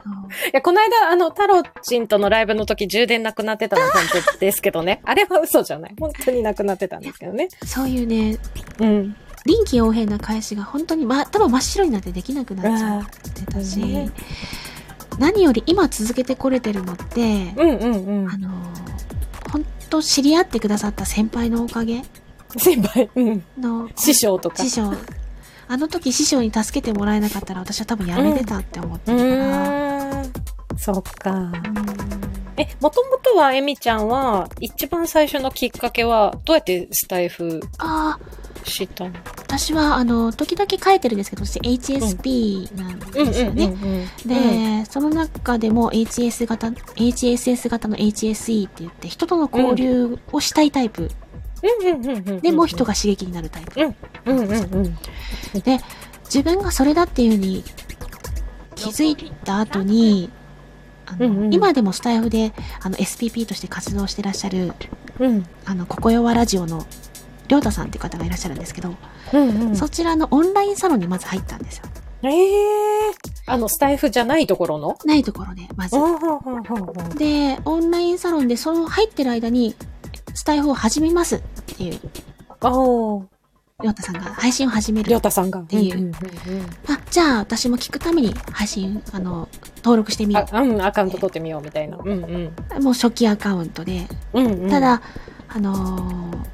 [0.07, 5.01] いや、この間、あの、タロチンとのライブの時充電なくなってたのは本当ですけどね。
[5.05, 5.95] あれは嘘じゃない。
[5.99, 7.49] 本当になくなってたんですけどね。
[7.65, 8.39] そういうね、
[8.81, 9.17] うん。
[9.47, 14.11] 臨機応変な返しが本当に、ま、多分真っ白になってできなくなっちゃってたし、ね
[15.19, 18.37] 何より今続けてこれてるのって、うんうんうんあ。
[18.37, 18.49] の、
[19.53, 22.03] 本当知り合ってくださった先輩のおかげ？
[22.57, 23.45] 先輩、うん。
[23.59, 24.63] の、師匠とか。
[24.63, 24.93] 師匠。
[25.67, 29.94] あの時師匠に助けてもらえなかったら私は多分やめてたって思ってうるから。
[30.77, 31.31] そっか。
[31.33, 31.55] うん
[32.57, 39.11] え、もともとはエミちゃんは、一番最初のきっかけは、どうやってスタイフああ、知ったの？
[39.39, 43.65] 私は、あの、時々書いてるんですけど、私 HSP なんですよね。
[43.65, 44.07] うん。
[44.29, 51.11] で、その中でも HS 型、HSS 型の HSE って言って、人との交流をしたいタイプ。
[51.63, 52.41] うんうんうんうん。
[52.41, 53.81] でも人が刺激になるタイプ。
[53.81, 54.95] うんうんうん。
[55.61, 55.81] で、
[56.25, 57.65] 自分がそれだっていうふうに
[58.77, 60.31] 気づいた後に、
[61.07, 64.73] あのうんうん今でもスタイフであの SPP として活動してらっしゃる、
[65.21, 65.47] うん。
[65.65, 66.87] あの、ココヨワラジオの
[67.49, 68.95] りょうたさんっていう方がいらっしゃるんですけど、
[69.33, 69.77] うんうん。
[69.77, 71.85] そちらのオンラインサロンにまず入ったんですよ。
[72.23, 73.13] ええ
[73.47, 74.97] あの、スタイフじゃないところの？
[75.05, 75.97] ないところで、まず。
[77.19, 79.77] で、オンラインサロンでその入ってる間に、
[80.33, 82.01] スタイフを始めますっていう、
[82.63, 83.25] おー、
[83.83, 85.21] りょうたさんが配信を始めるりょう。
[85.21, 85.61] たさんが。
[85.63, 86.13] ていう
[86.89, 91.99] あ、じゃあ私も聞くために配信、あの、登録してみよあ、うん、アカウント取ってみようみたいな。
[91.99, 92.53] うんうん。
[92.79, 92.81] う。
[92.81, 94.07] もう初期アカウントで。
[94.33, 94.71] うんうん。
[94.71, 95.03] た、だ、
[95.49, 96.45] あのー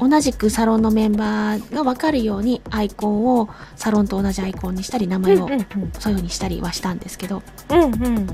[0.00, 5.66] 同じくサロンのメンバーがわかるようにアイコンをサロンと同じアイコンにしたり名前をうんうんうん。
[5.66, 7.40] そういう風にしたりはしたんですけど、
[7.70, 8.26] うんうん。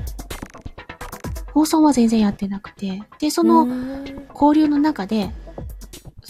[1.53, 3.67] 放送は全然やってなくて、で、その
[4.33, 5.29] 交流の中で、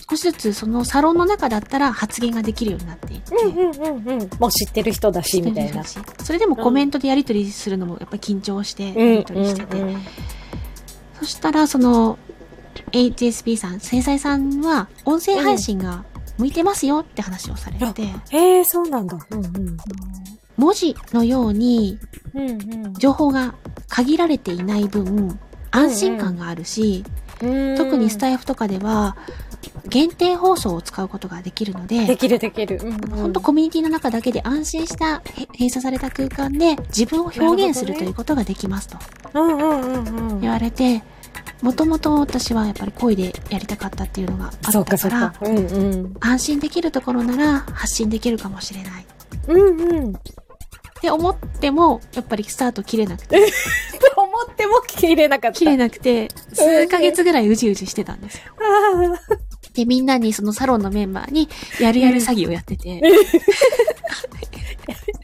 [0.10, 4.30] 少しずつそのサロンの中だったら発言ができるようになっていって、うんうんうんうん。
[4.40, 5.84] もう知ってる人だし、みたいな。
[5.84, 10.02] それでもコメントでやり取りするのもやっぱり緊張してうんやり取りしてて、うんうん
[11.20, 12.18] そしたらその
[12.94, 16.06] HSP さん、繊細さんは音声配信が
[16.38, 19.18] 向いてますよって話をされて、へえ、そうなんだ。
[19.30, 19.78] うんうん。
[20.56, 22.00] 文字のように
[22.34, 22.54] うんう
[22.90, 23.54] ん情報が
[23.90, 25.38] 限られていない分、
[25.72, 27.04] 安心感があるし、
[27.40, 29.18] 特にスタイフとかでは、
[29.90, 32.80] 限定放送を使うことができるので、できるできる。
[32.82, 38.98] うんうん本当コミュニティの中だけで安心したへ閉鎖された空間で自分を表現するということができますと
[39.34, 40.42] うんうんうんうん。
[40.42, 41.04] 言われて、
[41.62, 45.34] もともと私はやっぱり恋でやりたかったっていうのがあったからかそうか、。
[45.42, 45.62] うんう
[46.08, 46.16] ん。
[46.20, 49.06] 安心できるところなら発信できるかもしれない。
[49.48, 50.16] うんうん。
[50.16, 53.40] って思っても、やっぱりスタート切れなくて、
[54.16, 55.58] と 思っても切れなかった。
[55.58, 58.44] 切れなくて、数ヶ月ぐらいうじうじしてたんですよ。
[59.70, 61.48] あで、みんなにそのサロンのメンバーに、
[61.80, 63.02] やるやる詐欺をやってて、ー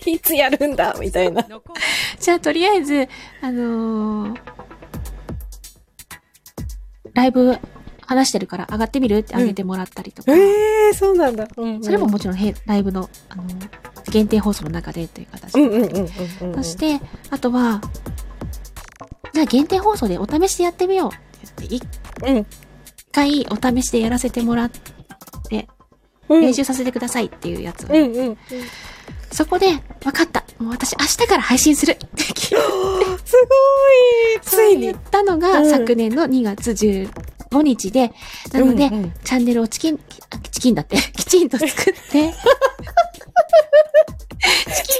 [0.11, 1.43] いつやるんだみたいな。
[1.43, 1.73] 残
[2.19, 3.07] じゃあとりあえず、
[3.41, 4.39] あのー
[7.13, 7.57] ライブ
[8.05, 11.47] 話してるから上がってみるって上げてもらったりとか、ええそうなんだ。
[11.55, 13.69] うんうんそれももちろんへライブの、あのー
[14.11, 15.61] 限定放送の中でという形で。
[15.61, 16.55] うんうんうんうんうん。
[16.55, 17.81] そして、あとは、
[19.33, 22.45] じゃあ限定放送でお試しでやってみようって言って、一うん。
[23.15, 24.71] 回お試しでやらせてもらっ
[25.49, 25.69] て、
[26.27, 26.41] うん。
[26.41, 28.37] 練習させてくださいっていうやつを、うんうん。
[29.31, 29.67] そこで、
[30.03, 32.61] わかったもう私明日から配信するって聞いてすごい
[34.41, 34.97] ついに言っ。
[35.11, 38.11] たのが、うん昨年の2月15日で、
[38.51, 39.99] なので、うんうんチャンネルをチキン、
[40.29, 42.33] あチキンだって、 きちんと作って、 チ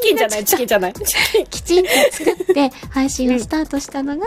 [0.01, 0.93] キンじゃない、チキンじゃない。
[0.93, 1.45] チキン。
[1.47, 4.25] きちんと作って、配信をスタートしたのが、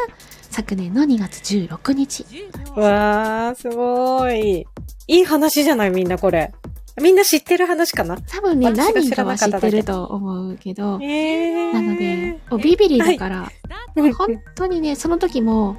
[0.59, 2.25] 昨年の2月16日。
[2.25, 4.67] 10秒わー、すごい。
[5.07, 6.53] いい話じゃない、みんなこれ。
[7.01, 8.17] みんな知ってる話かな？
[8.21, 11.73] 多分ね、何人かは知ってると思うけど、えー。
[11.73, 15.77] なので、ビビリだから、スタートうん本当にね、その時も、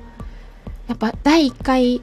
[0.88, 2.02] やっぱ第1回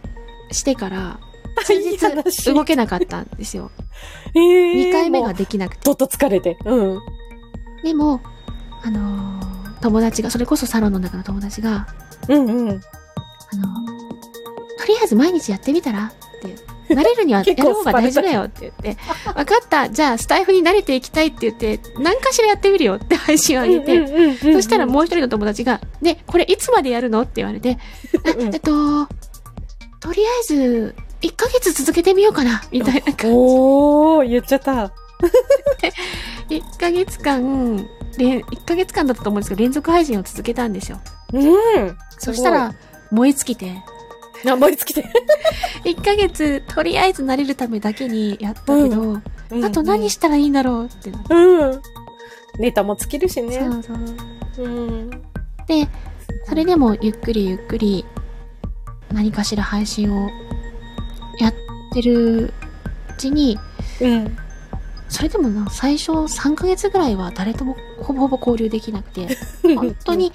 [0.52, 1.18] してから、
[1.64, 3.70] 数いい日話動けなかったんですよ。
[4.34, 5.80] えー、2回目ができなくて。
[5.82, 6.58] どっと疲れて。
[6.66, 7.00] うん。
[7.82, 8.20] でも、
[8.82, 11.86] あのー友達が、それこそサロンの中の友達が、
[12.28, 12.68] うんうん。
[12.70, 12.80] あの
[14.78, 16.76] とりあえず毎日やってみたらって。
[16.88, 18.96] 慣れるには やる方が大事だよって言って、
[19.34, 27.78] 分かった、じゃあスタイフに慣れていきたいって言って、何かしらやってみるよって配信を上げて、そしたらもう一人の友達が、ね、これいつまでやるのって言われて、
[28.38, 29.06] えっと、
[30.00, 33.26] とりあえず、1ヶ月続けてみようかな、みたいな感じ。
[33.32, 34.92] おー、言っちゃった。
[36.48, 41.00] 1ヶ月間、連1ヶ月間だったと思うんですけど、連続配信を続けたんですよ。
[41.32, 41.96] うん。
[42.18, 42.74] そしたら、
[43.10, 43.82] 燃え尽きて、
[44.44, 45.04] 頑張りつきて。
[45.84, 49.20] 1ヶ月、とりあえず慣れるためだけにやったけど、
[49.64, 51.34] あと何したらいいんだろうってなって。
[51.34, 51.82] うん。
[52.58, 53.58] ネタも尽きるしね。
[53.58, 53.82] そう
[54.56, 54.66] そう。
[54.66, 55.10] うん。
[55.66, 55.88] で、
[56.48, 58.04] それでもゆっくりゆっくり
[59.12, 60.28] 何かしら配信を
[61.38, 61.54] やっ
[61.92, 62.52] てるう
[63.18, 63.58] ちに、
[64.00, 64.36] うん。
[65.08, 69.28] それでもな、最初3ヶ月ぐらいは誰ともほぼほぼ交流できなくて、
[69.74, 70.32] 本当に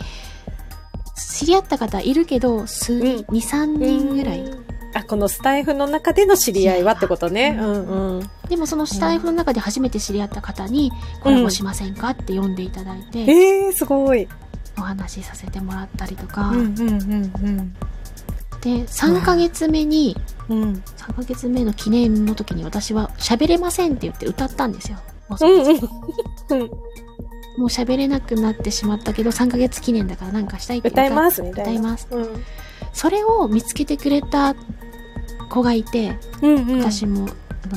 [1.28, 4.44] 知り合った方いるけど、数人、うん2、3人ぐらい。
[4.94, 7.58] あ、このスタイフの中での知り合いはってことね。
[7.60, 8.30] ううんんうん。
[8.50, 14.28] でもそのスタイフの中で初めて知り合った方にコラボしませんかって呼んでいただいて、えー、すごい。
[14.78, 17.76] お話しさせてもらったりとか、うんうんうん
[18.62, 20.16] で、3ヶ月目に、
[20.48, 20.62] うん。
[20.62, 20.74] うん。
[20.98, 25.00] 3ヶ月目の記念の時に私は喋れませんって言って歌ったんですよ。
[25.40, 26.72] うんうん。
[27.56, 27.62] うん。
[27.62, 31.72] もう喋れなくなってしまったけど、3ヶ月記念だからなんかしたいって歌いますみたいな。
[31.72, 32.08] 歌います。
[32.12, 32.46] うん。
[32.94, 34.56] それを見つけてくれた
[35.50, 36.80] 子がいて、うんうん。
[36.80, 37.28] 私も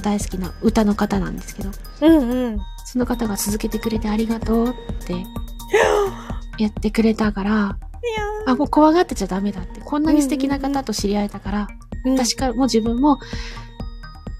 [0.02, 1.70] 大好きな歌の方なんですけど、
[2.02, 2.58] うんうん。
[2.84, 4.72] その方が続けてくれてありがとうっ
[5.06, 5.14] て
[6.58, 7.78] 言ってくれたから、
[8.46, 9.80] あ、もう怖がってちゃダメだって。
[9.80, 11.68] こんなに素敵な方と知り合えたから、
[12.04, 13.18] うん私からもう自分も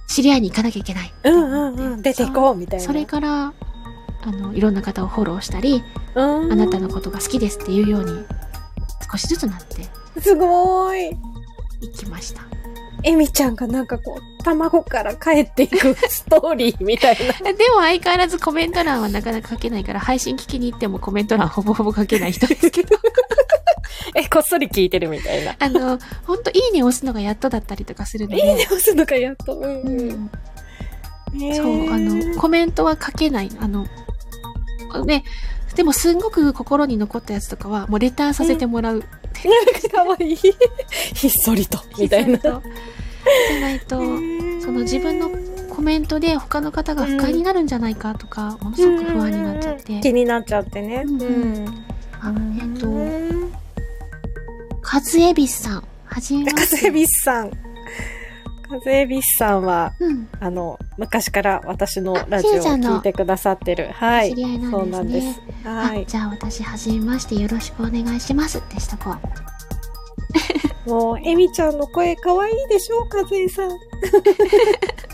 [0.07, 1.14] 知り合いに行かなきゃいけない。
[1.25, 2.03] うんうんうん。
[2.03, 2.85] 出ていこうみたいな。
[2.85, 3.55] それから、
[4.27, 5.83] あの、いろんな方をフォローしたり、
[6.15, 6.53] うん。
[6.53, 8.25] あなたのことが好きですっていうように、
[9.11, 9.87] 少しずつなって
[10.21, 11.19] すごーい。
[11.83, 12.43] いきました。
[13.03, 17.53] エミちゃんがなんかこう、卵から帰っていく ストーリーみたいな。
[17.53, 22.97] でも相変わらずコメント欄はなかなか書けないから、配信聞きに行ってもコメント欄ほぼほぼ書けない人ですけど。
[24.17, 25.55] え、こっそり聞いてるみたいな。
[25.59, 28.39] あの、ほんといいね押すのがやっとだったりとかするので。
[28.39, 29.55] いいね押すのかやっと。
[29.59, 30.31] うんう
[31.35, 31.55] うん。
[31.55, 33.51] そう、あの、コメントは書けない。
[33.61, 33.87] あの、
[35.04, 35.24] ね、
[35.74, 39.02] でもすんごく心に残ったやつとかは、もうレターさせてもらう。
[39.92, 40.37] かわいい。
[41.14, 41.78] ひっそりと。
[41.98, 42.38] みたいな。
[42.38, 45.30] じゃないと、その自分の
[45.74, 50.00] コメントで他の方が不快になるんじゃないかとか、ものすごく不安になっちゃって。
[50.00, 51.02] 気になっちゃってね。
[51.04, 51.85] うんうん。
[52.20, 53.52] あえっと、うん
[54.80, 55.85] カズエビスさん。
[56.04, 56.61] はじめまして。
[56.61, 57.63] カズエビスさん。
[58.75, 60.29] カズエビスさんは、うん。
[60.41, 63.93] あの、昔から私のラジオを聞いてくださってる。
[63.93, 64.31] はい。
[64.31, 65.41] 知り合いなんですねそうなんです。
[65.63, 66.03] はい。
[66.03, 69.15] あじゃあ私、はじめましてよろしくお願いしますってした子。
[70.91, 73.71] もう、エミちゃんの声可愛いでしょカズエさん。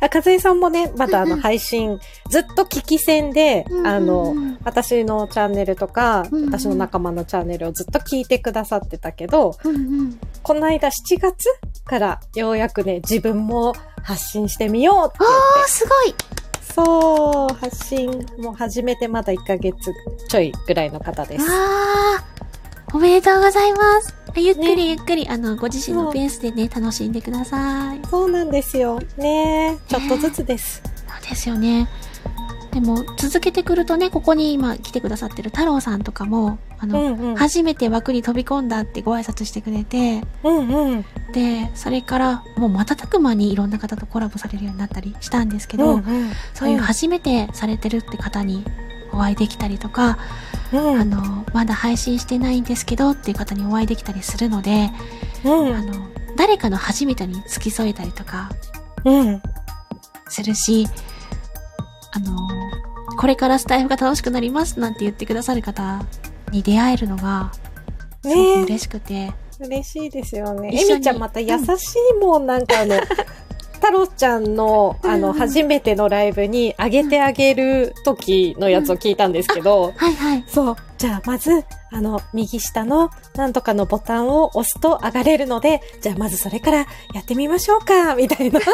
[0.00, 1.98] あ、かずえさんもね、まだあのうんうん配信、
[2.28, 10.20] ずっと聞き戦で、うんうんうんあの、私のチャンネルとか、うんうん私の仲間のチャンネルをずっと聞いてくださってたけど、うんうん。
[10.42, 11.48] この間7月
[11.84, 16.38] からようやくね、自分も発信してみようって言っあー、すごいて、
[16.74, 19.74] そう、発信も始めてまだ1ヶ月
[20.28, 21.44] ちょいぐらいの方です。
[21.50, 24.17] わー、おめでとうございます。
[24.36, 28.00] ゆっくりゆっくり、あの、ご自身のペースでね、楽しんでください。
[28.08, 29.00] そうなんですよ。
[29.16, 30.82] ねちょっとずつです。
[31.08, 31.88] そうですよね。
[32.72, 37.36] でも、続けてくるとね、ここに今来てくださってる太郎さんとかも、あの、うんうん。
[37.36, 41.02] 初めて枠に飛び込んだってご挨拶してくれて、うんうん。
[41.32, 48.64] で、それからもう瞬く間にいろんな方とコラボされるようになったりしたんですけど、うんうんそういう初めてされてるって方に
[49.12, 50.18] お会いできたりとか、
[50.72, 51.00] うん。
[51.00, 54.90] あの、まだ配信してないんですけどっていう方にお会いできたりするので、
[55.44, 55.74] うん。
[55.74, 55.92] あの、
[56.36, 58.50] 誰かの初めてに付き添えたりとか
[59.04, 59.42] うん。
[60.28, 60.86] するし、
[62.12, 62.36] あの、
[63.18, 66.02] これからスタイフが楽しくなりますなんて言ってくださる方
[66.52, 67.50] に出会えるのが、
[68.22, 70.70] すごくね嬉しくて、嬉しいですよね。
[70.70, 70.92] 一緒に。
[70.92, 72.96] エミちゃんまた優しいもん、なんかあの、
[73.78, 80.44] 太郎ちゃんの、あの、初めてのライブに上げてあげる時のやつを聞いたんですけど、はいはい。
[80.46, 80.76] そう。
[80.98, 86.78] じゃあ、まず、あの、右下のなんとかのボタンを押すと上がれるので、じゃあ、まずそれから
[87.14, 88.60] やってみましょうか、みたいな。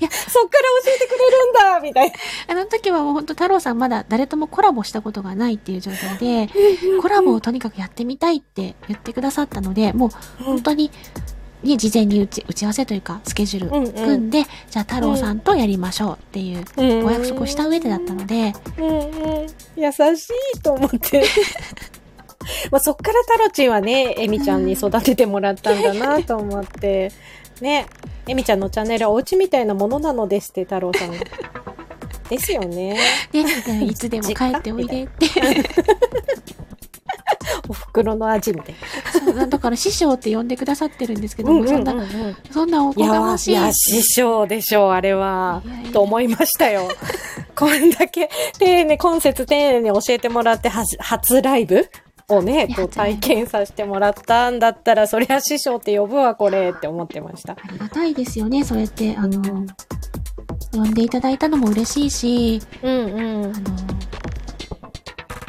[0.00, 2.14] いや、そっから教えてくれるんだ、みたいな。
[2.48, 6.48] あの時はもう本当太郎さんまだ誰ともコラボしたことがないっていう状態で、
[7.00, 10.10] コラボをとにかくやってみたいって言ってくださったので、もう
[10.44, 10.90] 本当に、
[11.64, 19.46] ね、事前に打ち打ち合わせというか、スケジュール組んで、じゃあ太郎さんとやりましょうっていうお約束をした上でだったので、うんうん、
[19.76, 21.24] 優しいと思って。
[22.70, 27.10] まあそっからタロチンはね、エミちゃんに育ててもらったんだなと思って。
[27.60, 27.86] ね、
[28.26, 31.12] エミちゃんのチャンネルはお家みたいなものなのですって、太郎さん。
[32.28, 32.98] ですよね。
[33.32, 35.26] ね、いつでも帰っておいでって。
[37.68, 38.74] お袋の味みたい
[39.12, 41.60] そうだから師匠って呼んでくださってるんですけどな。
[41.60, 42.36] も、そんな、ん。
[42.50, 43.50] そんなおこいやがましい。
[43.52, 45.62] いや、師匠でしょう、あれは。
[45.64, 46.88] いやいやと思いましたよ。
[47.56, 51.88] こんだけ丁寧、今節丁寧に教えてもらって、初ライブ？
[52.28, 57.52] をね、こう体験させてもらったんだったら、そりゃ師匠って呼ぶわ、これって思ってました。
[57.52, 59.66] ありがたいですよね、そうやって、あの、うん
[60.72, 63.48] 呼んでいただいたのも嬉しいし、うんうんあ。
[63.48, 63.54] の、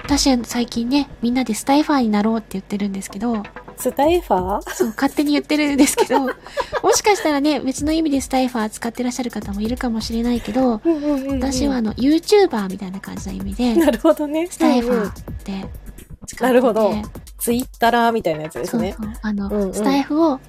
[0.05, 3.41] 私は最近ね、みんなでスタイファーになろうって言ってるんですけど、
[3.75, 4.69] スタイファー？
[4.73, 6.19] そう、勝手に言ってるんですけど、
[6.83, 10.79] もしかしたらね、別の意味でスタイファー使ってらっしゃる方もいるかもしれないけど、
[11.27, 14.47] 私はあの、YouTuber みたいな感じの意味で、なるほどね。
[14.49, 16.93] スタイファーって使ってて、なるほど
[17.39, 18.95] ツイッターみたいなやつですね。
[18.97, 19.13] そうそう。
[19.23, 20.39] あの、うんうんスタイフを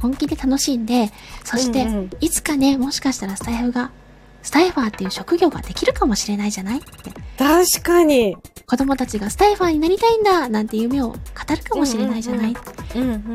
[0.00, 1.12] 本気で楽しんで、
[1.44, 3.90] そして、うんうんいつかね、もしかしたらスタイフが、
[4.42, 6.86] スタイファーっていう職業ができるかもしれないじゃないって。
[7.38, 8.36] 確かに。
[8.66, 11.16] 子供たちがスタイファーになりたいんだなんて夢を語
[11.54, 12.56] るかもしれないじゃない、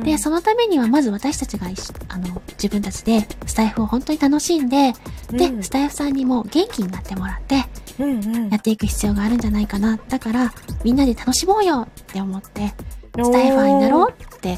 [0.04, 1.68] で、そのためにはまず私たちが
[2.08, 4.94] あの、自分たちでスタイフを本当に楽しんで、
[5.30, 7.64] で、うんスタイフさんにも元気になってもらって、
[8.00, 10.00] うんうんやっていく必要があるんじゃないかな。
[10.10, 10.52] だから、
[10.84, 12.74] みんなで楽しもうよって思って、
[13.16, 14.58] スタイファーになろうって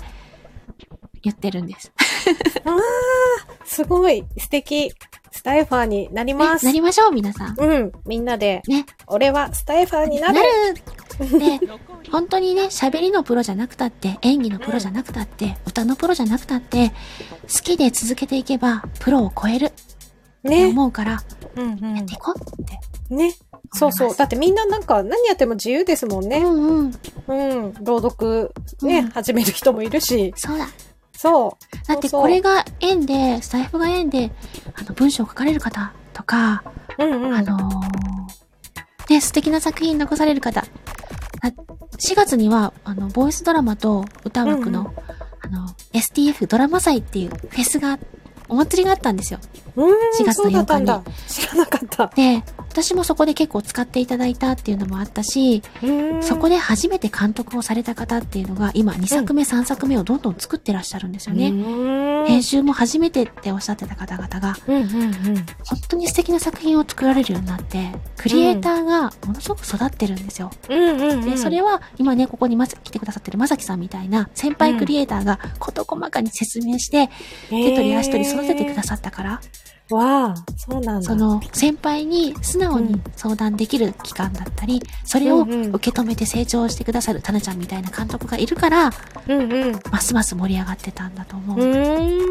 [1.21, 1.91] 言ってるんです。
[3.65, 4.93] すごい素敵。
[5.31, 6.65] スタイファーになりねます。
[6.65, 7.55] なりましょう、皆さん。
[7.57, 7.91] うん。
[8.05, 8.85] みんなで、ね。
[9.07, 10.47] 俺はスタイファーにななる。
[11.19, 11.59] るで、
[12.11, 16.89] 本当にね、喋りのプロじゃなくたって、演技のプロじゃなくたって、歌のプロじゃなくたって、
[17.43, 19.71] 好きで続けていけば、プロを超える
[20.43, 20.67] ね。
[20.67, 21.21] 思うから、
[21.55, 22.79] うんやっていこうって。
[23.13, 23.33] ね。
[23.73, 24.15] そうそう。
[24.15, 26.39] だってみんななんか何やっても自由ですもんね。
[26.39, 26.91] うんうん。
[27.27, 27.73] うん。
[27.81, 30.33] 朗読ね、うん始める人もいるし。
[30.35, 30.67] そうだ。
[31.21, 31.87] そう。
[31.87, 34.31] だってこれが縁で、スタイフが縁で、
[34.73, 36.63] あの、文章を書かれる方とか、
[36.97, 37.35] うんうん。
[37.35, 40.61] あのーね、素敵な作品残される方。
[41.41, 44.87] あ4月には、あの、ボイスドラマと歌枠の、うん
[45.41, 47.99] あの、STF ドラマ祭っていうフェスが、
[48.49, 49.39] お祭りがあったんですよ。
[49.75, 51.03] うん、4月のそうだったん8だ。
[51.27, 52.07] 知らなかった。
[52.15, 61.49] で、私もそこで結構使っていただいたっていうのもあったし、うんそこで初めて監督をされた方っていうのが、今2作目、3作目をどんどん作ってらっしゃるんですよね。
[61.49, 65.13] うん編集も初めてっておっしゃってた方々が、うんうんうん。
[65.65, 70.51] 本当に素敵な作品を作られるようになって、クリエイターがものすごく育ってるんですよ。
[70.69, 71.21] うんうんうん。
[71.29, 77.09] で、それは今ね、ここにまさ来てくださってるまさきさんみたいな先輩クリエイターが事細かに説明して、
[77.49, 79.41] 手取り足取り育ててくださったから、
[79.91, 81.07] わあ、そうなんだ。
[81.07, 88.91] その先輩に素直に相談できる期間だったり、それをうんうん受け止めて成長してくださるタナちゃんみたいな監督がいるから、
[89.27, 89.79] うんうん。
[89.91, 91.59] ますます盛り上がってたんだと思う。
[91.59, 92.21] うーん。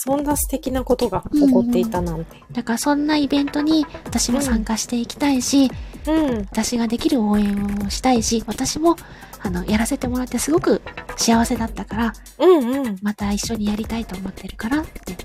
[0.00, 2.42] そんな素敵なことが起こっていたなんて。
[2.52, 5.70] だからそんなイベントに私も参加していきたいし、
[6.06, 6.38] うん。
[6.50, 8.96] 私ができる応援をしたいし、私も、
[9.40, 10.82] あの、やらせてもらってすごく
[11.16, 12.96] 幸せだったから、うんうん。
[13.02, 15.16] また一緒にやりたいと思ってるからって。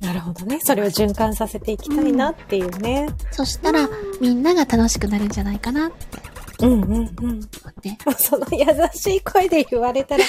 [0.00, 0.60] なるほどね。
[0.62, 3.08] それを循環させていきたいなっていうね。
[3.30, 3.88] そしたら、
[4.20, 7.06] みんなが楽しくなるんじゃないかなってうんうんうん。
[7.22, 7.90] 思って。
[8.06, 10.24] もうその優しい声で言われたら、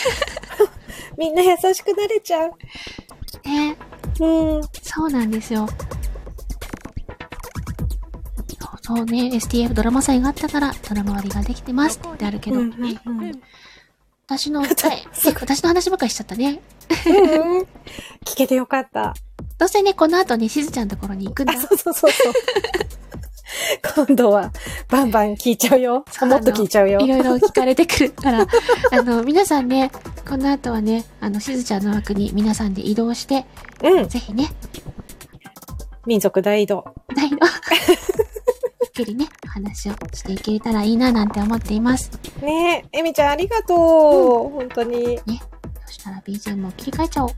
[1.18, 2.52] みんな優しくなれちゃう。
[3.46, 3.78] ね
[4.20, 4.62] うん。
[4.82, 5.68] そうなんですよ。
[8.84, 13.42] そうそうね、STF ドラマ祭があったから、ドラマ割りができてますってあるけど、うんうんうん
[14.28, 14.70] 私の、え、
[15.28, 16.62] え私の話ばっかりしちゃったね。
[17.06, 17.68] うんうん
[18.26, 19.14] 聞けてよかった。
[19.62, 21.56] どうせね、この後ね、しずちゃんのところに行くんだあ、。
[21.56, 22.34] そうそうそうそう。
[24.08, 24.52] 今度は、
[24.90, 26.04] バンバン聞いちゃうよ。
[26.22, 27.08] もっと聞いちゃうよい。
[27.08, 28.48] ろいろ聞かれてくるから、
[28.92, 29.92] あの、皆さんね、
[30.28, 33.46] この後はね、あの、しずちゃんの枠に皆さんで移動して、
[33.84, 34.10] うん。
[34.10, 34.52] ぜひね、
[36.08, 36.84] 民族大移動。
[37.16, 42.10] 大の、ゆっくりね、お話をしていけたらいいななんて思っています。
[42.42, 43.78] ねえ、エミちゃんありがとう。
[43.78, 45.20] 本当に。
[45.86, 47.30] そしたら BGM を切り替えちゃおう。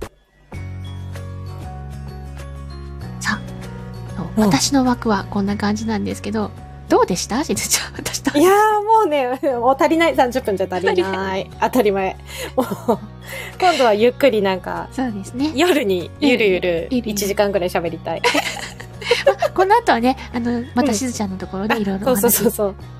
[3.24, 3.42] さん
[4.38, 6.52] 私の枠はこんな感じなんですけど、
[6.90, 7.44] どうでした？
[7.44, 8.38] しずちゃん、私と。
[8.38, 9.28] いやーもうね、
[9.60, 10.16] もう足りない。
[10.16, 11.50] 30分じゃ足りない。
[11.62, 12.16] 当たり前。
[12.56, 12.68] もう、
[13.60, 15.52] 今度はゆっくりなんか、そうですね。
[15.56, 18.22] 夜にゆるゆるゆるゆる1時間ぐらい喋りたい。
[19.54, 22.52] この後はね、あの、またしずちゃんのところでいろいろお話。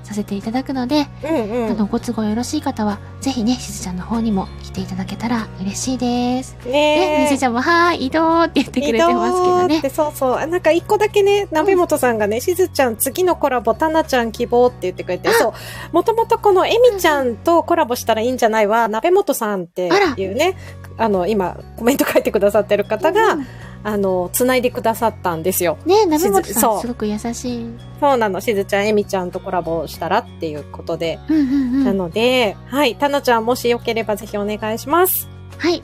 [0.04, 1.70] させていただくので、うんうん。
[1.70, 6.56] あの、ご都合よろしい方は、ぜひね、しずちゃんの方にも来ていただけたら嬉しいです。
[6.66, 9.90] ね、ねみずちゃんも、はーい、移動って言ってくれてますけどね。
[9.90, 10.34] そうそう。
[10.36, 15.52] あなんか一個だけね、鍋本さんがね、しずちゃん次のコラボ、たなちゃん希望って言ってくれて、そう。
[15.92, 19.88] もともとこのえみちゃんとコラボしたらいいんじゃないわ、鍋本さんって
[20.18, 20.56] いうね、
[20.98, 23.46] あの、今、コメント書いてくださってる方が、うん
[23.86, 25.76] あの、繋いでくださったんですよ。
[25.84, 27.66] ね、鍋本さ、んすごく優しい。
[28.00, 28.40] そうなの。
[28.40, 31.20] しずちゃん、えみちゃんとコラボしたらっていうことで。
[31.28, 31.84] うんうんう。
[31.84, 32.96] なんので、はい。
[32.96, 35.28] たなちゃん、もしよければぜひお願いします。
[35.58, 35.82] はい。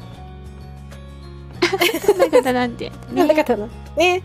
[2.06, 2.88] こんな方なんて。
[2.88, 2.92] ね。
[3.12, 3.68] なんだかな。
[3.96, 4.22] ね。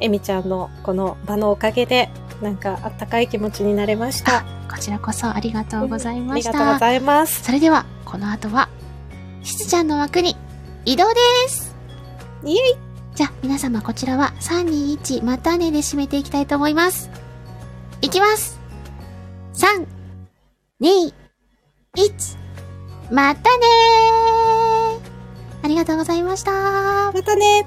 [0.00, 2.08] えみちゃんのこの場のおかげで、
[2.40, 4.38] なんかあったかい気持ちになれました。
[4.38, 6.52] あ、こちらこそありがとうございあました。
[6.52, 7.44] りがとうございます。
[7.44, 8.70] それでは、この後は、
[9.42, 10.36] しずちゃんの枠に
[10.86, 11.16] 移動で
[11.48, 11.76] す。
[12.44, 12.89] イエイ
[13.20, 17.10] じゃあ、皆様こちらは3、2、1、またねで締めていきたいと思います。
[18.00, 18.58] いきます。
[19.52, 19.86] 3、
[20.80, 21.12] 2、
[21.98, 27.12] 1、またねーありがとうございました。
[27.12, 27.66] またね